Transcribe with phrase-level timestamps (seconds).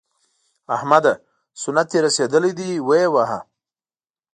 [0.75, 1.13] احمده!
[1.61, 3.39] سنت دې رسېدلي دي؛ ویې وهه.